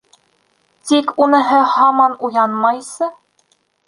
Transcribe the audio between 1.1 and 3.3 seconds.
уныһы һаман уянмайсы.